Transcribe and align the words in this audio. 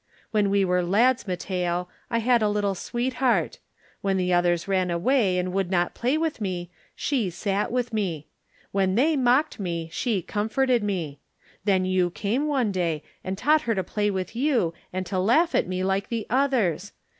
When 0.31 0.49
we 0.49 0.65
were 0.65 0.81
lads, 0.81 1.27
Matteo, 1.27 1.87
I 2.09 2.17
had 2.17 2.41
a 2.41 2.49
little 2.49 2.73
sweetheart. 2.73 3.59
When 4.01 4.17
the 4.17 4.33
others 4.33 4.67
ran 4.67 4.89
away 4.89 5.37
and 5.37 5.53
would 5.53 5.69
not 5.69 5.93
play 5.93 6.17
with 6.17 6.41
me, 6.41 6.71
she 6.95 7.29
sat 7.29 7.71
with 7.71 7.93
me. 7.93 8.25
When 8.71 8.95
they 8.95 9.15
mocked 9.15 9.59
me, 9.59 9.89
she 9.93 10.23
com 10.23 10.49
forted 10.49 10.81
me. 10.81 11.19
Then 11.65 11.85
you 11.85 12.09
came 12.09 12.47
one 12.47 12.71
day 12.71 13.03
and 13.23 13.37
taught 13.37 13.61
her 13.69 13.75
to 13.75 13.83
play 13.83 14.09
with 14.09 14.35
you, 14.35 14.73
and 14.91 15.05
to 15.05 15.19
laugh 15.19 15.53
at 15.53 15.67
me 15.67 15.83
like 15.83 16.09
the 16.09 16.25
others. 16.31 16.93